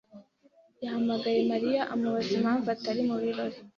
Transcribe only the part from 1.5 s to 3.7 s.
Mariya amubaza impamvu atari mu birori.